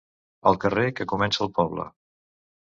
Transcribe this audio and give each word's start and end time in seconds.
El 0.51 0.55
carrer 0.63 0.85
que 1.01 1.07
comença 1.11 1.45
el 1.47 1.53
poble. 1.59 1.87